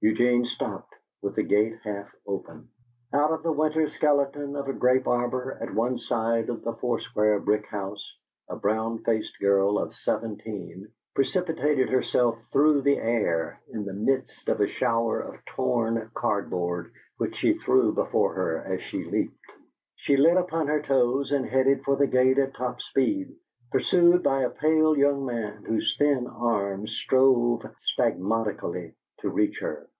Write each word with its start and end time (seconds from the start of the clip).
Eugene 0.00 0.44
stopped, 0.44 0.94
with 1.22 1.34
the 1.34 1.42
gate 1.42 1.74
half 1.82 2.14
open. 2.24 2.68
Out 3.12 3.32
of 3.32 3.42
the 3.42 3.50
winter 3.50 3.88
skeleton 3.88 4.54
of 4.54 4.68
a 4.68 4.72
grape 4.72 5.08
arbor 5.08 5.58
at 5.60 5.74
one 5.74 5.98
side 5.98 6.48
of 6.48 6.62
the 6.62 6.72
four 6.74 7.00
square 7.00 7.40
brick 7.40 7.66
house 7.66 8.16
a 8.48 8.54
brown 8.54 9.02
faced 9.02 9.36
girl 9.40 9.76
of 9.76 9.92
seventeen 9.92 10.86
precipitated 11.16 11.88
herself 11.88 12.38
through 12.52 12.80
the 12.82 12.96
air 12.96 13.60
in 13.72 13.84
the 13.86 13.92
midst 13.92 14.48
of 14.48 14.60
a 14.60 14.68
shower 14.68 15.18
of 15.20 15.44
torn 15.46 16.08
card 16.14 16.48
board 16.48 16.92
which 17.16 17.34
she 17.34 17.54
threw 17.58 17.92
before 17.92 18.34
her 18.34 18.62
as 18.72 18.80
she 18.80 19.02
leaped. 19.02 19.34
She 19.96 20.16
lit 20.16 20.36
upon 20.36 20.68
her 20.68 20.80
toes 20.80 21.32
and 21.32 21.44
headed 21.44 21.82
for 21.82 21.96
the 21.96 22.06
gate 22.06 22.38
at 22.38 22.54
top 22.54 22.80
speed, 22.80 23.34
pursued 23.72 24.22
by 24.22 24.42
a 24.42 24.50
pale 24.50 24.96
young 24.96 25.26
man 25.26 25.64
whose 25.64 25.96
thin 25.98 26.28
arms 26.28 26.92
strove 26.92 27.64
spasmodically 27.80 28.94
to 29.20 29.28
reach 29.28 29.58
her. 29.58 29.90